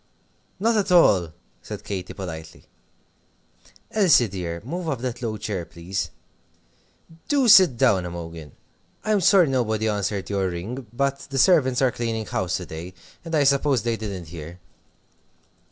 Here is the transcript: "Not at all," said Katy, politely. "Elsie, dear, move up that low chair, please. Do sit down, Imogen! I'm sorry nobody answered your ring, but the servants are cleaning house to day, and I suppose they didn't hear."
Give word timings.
"Not 0.59 0.77
at 0.77 0.91
all," 0.91 1.31
said 1.61 1.83
Katy, 1.83 2.13
politely. 2.15 2.65
"Elsie, 3.91 4.27
dear, 4.27 4.59
move 4.65 4.89
up 4.89 4.97
that 5.01 5.21
low 5.21 5.37
chair, 5.37 5.63
please. 5.63 6.09
Do 7.27 7.47
sit 7.47 7.77
down, 7.77 8.07
Imogen! 8.07 8.53
I'm 9.05 9.21
sorry 9.21 9.47
nobody 9.47 9.87
answered 9.87 10.27
your 10.27 10.49
ring, 10.49 10.87
but 10.91 11.19
the 11.29 11.37
servants 11.37 11.83
are 11.83 11.91
cleaning 11.91 12.25
house 12.25 12.57
to 12.57 12.65
day, 12.65 12.95
and 13.23 13.35
I 13.35 13.43
suppose 13.43 13.83
they 13.83 13.95
didn't 13.95 14.29
hear." 14.29 14.59